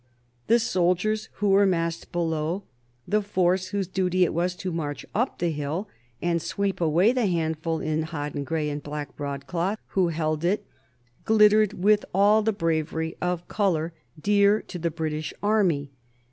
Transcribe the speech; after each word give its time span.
The 0.47 0.57
soldiers 0.57 1.29
who 1.33 1.49
were 1.49 1.67
massed 1.67 2.11
below, 2.11 2.63
the 3.07 3.21
force 3.21 3.67
whose 3.67 3.87
duty 3.87 4.23
it 4.23 4.33
was 4.33 4.55
to 4.55 4.71
march 4.71 5.05
up 5.13 5.37
the 5.37 5.51
hill 5.51 5.87
and 6.23 6.41
sweep 6.41 6.81
away 6.81 7.11
the 7.11 7.27
handful 7.27 7.79
in 7.79 8.01
hodden 8.01 8.43
gray 8.43 8.67
and 8.67 8.81
black 8.81 9.15
broadcloth 9.15 9.77
who 9.89 10.07
held 10.07 10.43
it, 10.43 10.65
glittered 11.23 11.73
with 11.83 12.03
all 12.15 12.41
the 12.41 12.51
bravery 12.51 13.15
of 13.21 13.47
color 13.47 13.93
dear 14.19 14.59
to 14.63 14.79
the 14.79 14.89
British 14.89 15.35
army. 15.43 15.91